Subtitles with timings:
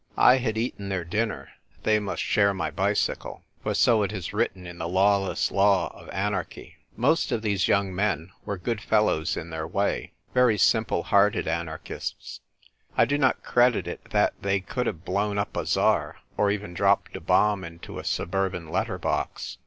[0.17, 1.49] I had eaten their dinner,
[1.83, 3.43] they must share my bicycle.
[3.63, 6.77] P'or so it is written in the lawless law of anarchy.
[6.97, 11.45] Most of these young men were good fel lows in their way— very simple hearted
[11.45, 12.39] anar chists.
[12.97, 16.73] I do not credit it that they could have blown up a Tsar, or even
[16.73, 19.59] dropped a bomb into a suburban letter box.